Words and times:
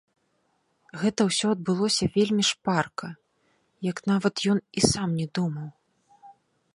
Гэта 1.01 1.21
ўсё 1.27 1.47
адбылося 1.55 2.05
вельмі 2.15 2.43
шпарка, 2.51 3.07
як 3.91 3.97
нават 4.13 4.35
ён 4.55 4.59
і 4.81 4.87
сам 4.91 5.09
не 5.19 5.27
думаў. 5.39 5.69